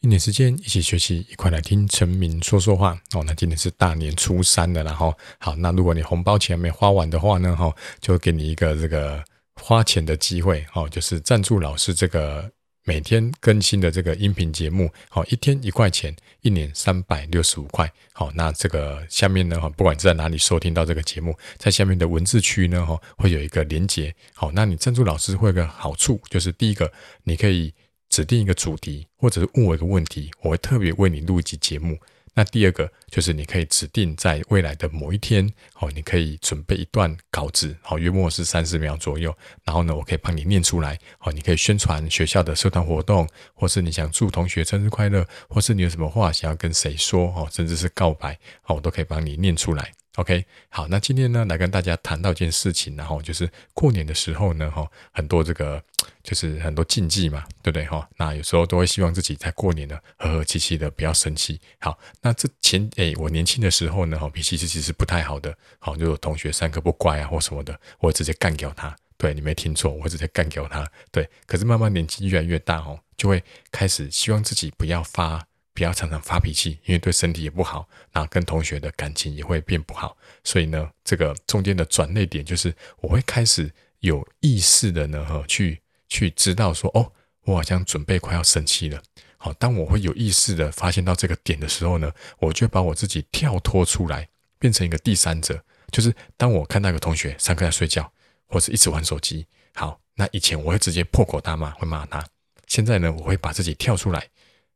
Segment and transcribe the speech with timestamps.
[0.00, 3.22] 一年时间一起学习，一块来听陈明说说话哦。
[3.26, 9.22] 那今天是大年初三的，然后好，那如果你红包钱没花完的话呢，哈，就给你一个这个
[9.56, 12.50] 花钱的机会哦，就是赞助老师这个
[12.86, 17.92] 每天更新的这个音频节目，好，一天一块钱，一年三百六十五块。
[18.14, 24.14] 好，那这个下面呢，哈，不管在哪里收听到这个节目，在下面的文字区呢，哈，会有一个连接。
[24.32, 26.90] 好，那你赞助老师会有个好处，就是第一个，
[27.24, 27.74] 你可以
[28.10, 31.98] 指定一个主题，或者是问我一个问题，我会特别为你录一集节目。
[32.32, 48.34] 那第二个就是你可以指定在未来的某一天，哦，你可以准备一段稿子，好，约莫是三十秒左右，然后呢，我可以帮你念出来，哦，你可以宣传学校的社团活动，或是你想祝同学生日快乐，或是你有什么话想要跟谁说，哦，甚至是告白，
[48.66, 49.92] 哦，我都可以帮你念出来。
[50.20, 55.82] OK，好，那今天呢，来跟大家谈到一件事情，然后就是过年的时候呢，哈，很多这个
[56.22, 57.86] 就是很多禁忌嘛，对不对？
[57.86, 61.58] 哈，那有时候都会希望自己在过年呢和和气气的，不要生气。
[61.78, 68.94] 好，那这前诶，我年轻的时候呢，哈，脾气其实是不太好的，好，就有同学上课不乖啊或什么的，我直接干掉他。
[69.16, 70.86] 对，你没听错，我直接干掉他。
[71.10, 75.46] 对，可是慢慢年纪越来越大，哦，就会开始希望自己不要发。
[75.80, 80.14] 不要常常发脾气，因为对身体也不好，那跟同学的感情也会变不好。
[80.44, 87.10] 所以呢，这个中间的转捩点就是，我会开始有意识的呢，去去知道说，哦，
[87.44, 89.02] 我好像准备快要生气了。
[89.38, 95.64] 好，当我会有意识的发现到这个点的时候呢，我就把我自己跳脱出来，变成一个第三者。
[95.90, 98.12] 就是当我看到一个同学上课在睡觉，
[98.48, 102.22] 或者一直玩手机，好，那以前我会直接破口大骂，会骂他。
[102.66, 104.28] 现在呢，我会把自己跳出来，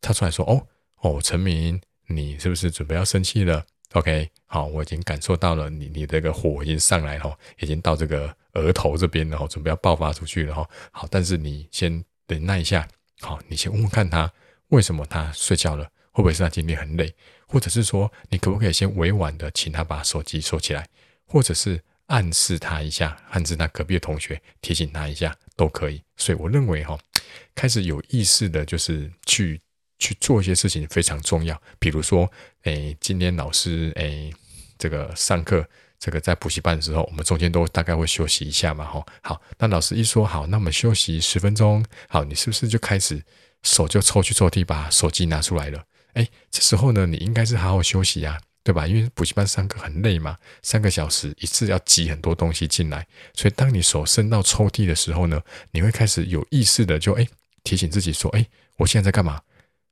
[0.00, 0.66] 跳出来说，哦。
[1.00, 10.68] 哦，陈明，你是不是准备要生气了？OK，好，我已经感受到了你，你这个火已经上来了，已经到这个额头这边了，准备要爆发出去了哈。
[10.90, 12.88] 好，但是你先忍耐一下，
[13.20, 14.32] 好，你先问问看他
[14.68, 17.14] 为什么他睡觉了，会不会是他今天很累，
[17.46, 20.86] 或者是说你可不可以先委婉的请他把手机收起来，
[21.26, 26.02] 或者是暗示他一下，暗示他隔壁的同学提醒他一下都可以。
[26.16, 26.98] 所以我认为哈，
[27.54, 29.60] 开始有意识的就是去。
[29.98, 32.30] 去做一些事情非常重要，比如说，
[32.64, 34.32] 诶，今天老师，诶，
[34.78, 35.66] 这个上课，
[35.98, 43.22] 这个在补习班的时候，我们中间都大概会休息一下嘛，吼，好，那老师一说好，那我们休息十分钟，好，你是不是就开始
[43.62, 45.84] 手就抽去抽屉，把手机拿出来了？
[46.14, 48.86] 诶，这时候呢，你应该是好好休息呀，对吧？
[48.86, 55.40] 因为补习班上课很累嘛，三个小时一次要挤很多东西进来，所以当你手伸到抽屉的时候呢，
[55.70, 57.26] 你会开始有意识的就诶
[57.64, 58.46] 提醒自己说，诶，
[58.76, 59.40] 我现在在干嘛？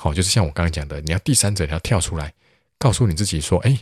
[0.00, 2.32] 好，就是像我刚刚讲的，你要第三者，你要跳出来，
[2.78, 3.80] 告诉你自己说：“哎，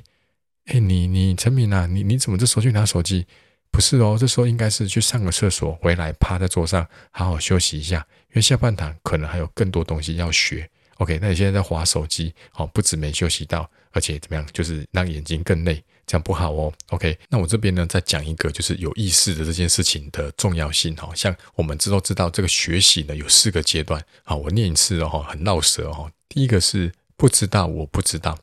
[0.65, 3.27] 哎，你你陈明啊，你你怎么这时候去拿手机？
[3.71, 10.66] 不是哦，这时候应该是去上个厕所，回来趴在桌上好好休息一下，因为下半场可能还有更多东西要学。
[10.97, 17.19] OK，那你现在在划手机，好，不止没休息到，而且怎么样，就是让眼睛更累。”这样不好哦，OK。
[17.28, 20.94] 那我这边呢，再讲一个，就是有意识的这件事情的重要性。
[20.94, 24.00] 哈，像我们知都知道，这个学习呢有四个阶段。
[24.22, 26.11] 好，我念一次哦，很绕舌哦。
[26.28, 28.37] 第一个是不知道，我不知道；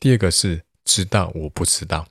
[0.00, 2.04] 第二个是知道，我不知道；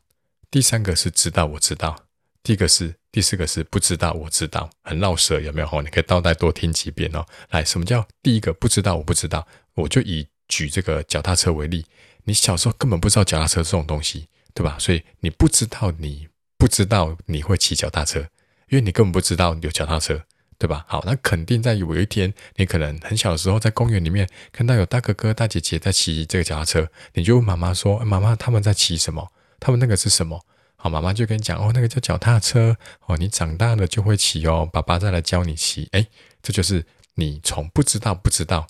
[0.50, 1.94] 第三个是知道，我知道；
[2.42, 4.70] 第一个是第四个是不知道，我知道。
[4.82, 5.68] 很绕舌，有没有？
[5.68, 7.26] 哈，你可以倒带多听几遍哦。
[7.50, 9.46] 来，什么叫第一个不知道，我不知道？
[9.74, 11.86] 我就以举这个脚踏车为例，
[12.24, 14.30] 你小时候根本不知道脚踏车这种东西。
[14.56, 14.78] 对吧？
[14.80, 18.22] 所以你不知道，你不知道你会骑脚踏车，
[18.70, 20.24] 因为你根本不知道有脚踏车，
[20.58, 20.86] 对吧？
[20.88, 29.30] 好，那肯定在有一天，你可能很小的时候在公园里面看到有大哥哥、大姐姐在骑这个脚踏车，你就问妈妈说：“妈妈，他们在骑什么？
[29.60, 30.46] 他们那个是什么？”
[30.78, 32.78] 好，妈妈就跟你讲：“哦，那个叫脚踏车。
[33.08, 36.08] 哦，你长大了就会骑哦，爸爸再来教你骑。”哎，
[36.42, 38.68] 这就是你从不知道不知道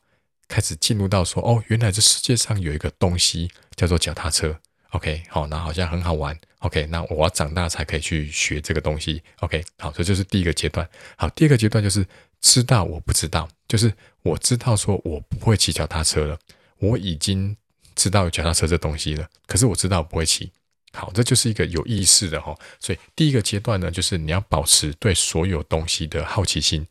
[0.47, 4.59] 开始进入到说：“哦，原来这世界上有一个东西叫做脚踏车。”
[4.95, 6.37] OK，好，那好像很好玩。
[6.59, 9.21] OK，那我要长大才可以去学这个东西。
[9.41, 10.87] OK，好，这就是第一个阶段。
[11.17, 12.05] 好，第二个阶段就是
[12.39, 16.39] 知道我不知道，就是我知道说我不会骑脚踏车了，
[16.79, 17.57] 我已经
[17.93, 20.49] 知道脚踏车这东西了，可是我知道我不会骑。
[20.93, 22.57] 好，这就是一个有意识的哈。
[22.79, 26.87] 所以第一个阶段呢，就是你要保持对所有东西的好奇心，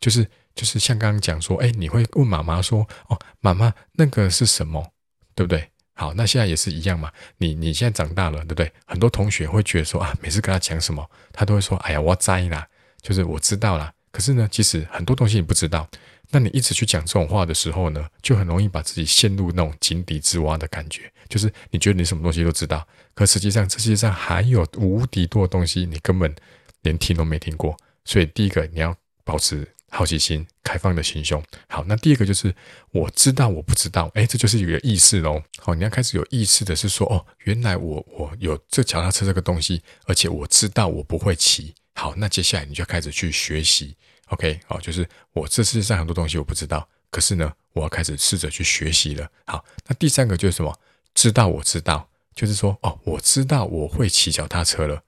[0.00, 4.92] 就是就是像刚刚讲说，哎，你会问妈妈说，哦，妈妈那个是什么，
[5.36, 5.70] 对不对？
[5.94, 7.10] 好，那现在也是一样嘛。
[7.38, 8.70] 你你现在长大了，对不对？
[8.84, 12.66] 很多同学会觉得说啊，每次跟他讲什么，他都会说：“哎呀，我知啦，
[13.00, 15.88] 就是我知道啦。”可是呢，其实很多东西你不知道。
[16.30, 21.10] 那你一直去讲这种话的时候呢，就很容易把自己陷入那种井底之蛙的感觉。
[21.28, 26.34] 就是你觉得你什么东西都知道，可实际上这世界上还有无敌多的东西，你根本
[26.82, 27.76] 连听都没听过。
[28.04, 31.40] 所以第一个你要保持好奇心、开放的心胸。
[31.68, 32.52] 好，那第二个就是
[32.90, 35.40] 我知道我不知道，哎，这就是一个意识喽。
[35.58, 41.74] 好，你要开始有意识的是说，哦，原来我我有这脚踏车这个东西，而且我知道我不会骑。
[41.94, 43.94] 好，那接下来你就开始去学习。
[44.28, 49.30] OK，好，就是我这世界上很多东西我不知道，可是呢，我要开始试着去学习了。
[49.46, 50.76] 好，那第三个就是什么？
[51.14, 55.02] 知道我知道，就是说，哦，我知道我会骑脚踏车了。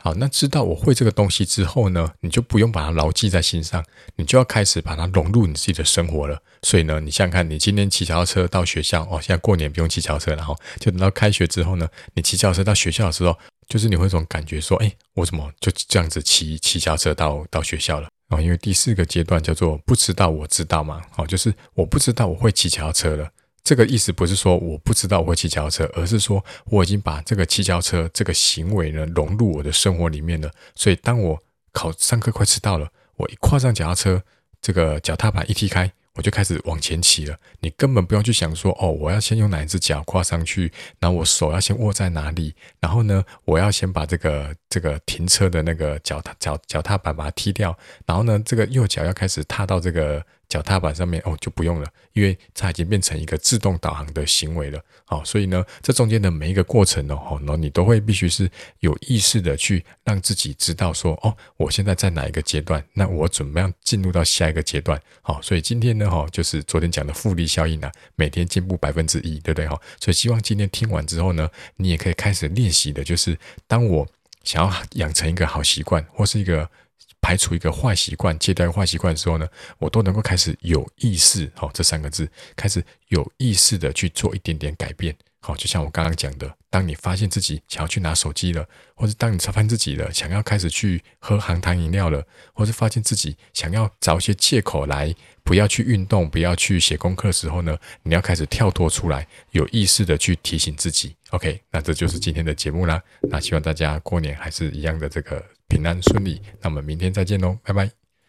[0.00, 3.84] 好，那知道我会这个东西之后呢，你就不用把它牢记在心上，
[4.14, 6.40] 你就要开始把它融入你自己的生活了。
[6.62, 13.36] 所以呢，你想想看，你今天骑脚踏车到学校哦，现在过年不用骑脚踏车，然后就等到开学之后呢，你骑脚踏车到学校的时候，
[13.68, 18.08] 就是你会有种感觉说，哎，我怎么就这样子骑骑脚踏车到到学校了？
[18.28, 23.28] 哦，因为第四个阶段叫做不知道我知道嘛，哦，就是我不知道我会骑脚踏车了。
[23.68, 30.50] 这个意思不是说我不知道我会骑脚踏车，而是说我已经把这个骑脚踏车这个行为呢融入我的生活里面了。
[30.74, 31.38] 所以当我
[31.70, 34.22] 考上课快迟到了，我一跨上脚踏车，
[34.62, 37.36] 这个脚踏板一踢开，我就开始往前骑了。
[37.60, 47.76] 你根本不用去想说哦，我要先用哪一只脚跨上去，然后我手要先握在哪里，然后呢，我要先把这个这个停车的那个脚踏脚脚踏板把它踢掉，
[48.06, 50.24] 然后呢，这个右脚要开始踏到这个。
[50.48, 54.82] 脚踏板上面哦，就不用了，因为它已经变成一个自动导航的行为了。
[55.04, 58.50] 好，所以呢，这中间的每一个过程呢哦，那你都会必须是
[58.80, 64.98] 有意识的去让自己知道说，哦，我现在在哪一个阶段，那我怎么样进入到下一个阶段？
[65.20, 69.68] 好，所以今天呢，哈，就是昨天讲的复利效应啊，每天进步百分之一，对不对？
[69.68, 74.08] 哈，所以希望今天听完之后呢，你也可以开始练习的，就是当我
[74.44, 76.70] 想要养成一个好习惯或是一个。
[77.20, 79.46] 排除一个坏习惯，戒掉坏习惯的时候呢，
[79.78, 92.24] 我都能够开始有意识，好，这三个字，开始有意识的去做一点点改变，好，就像我刚刚讲的，当你发现自己想要去拿手机了，或者当你发现自己了想要开始去喝含糖饮料了，
[92.54, 101.14] 或者发现自己想要找一些借口来不要去运动、不要去写功课的时候呢，你要开始跳脱出来，有意识的去提醒自己。
[101.30, 103.02] OK，那这就是今天的节目啦。
[103.22, 105.44] 那希望大家过年还是一样的这个。
[105.68, 107.97] 平安顺利，那我们明天再见喽，拜拜。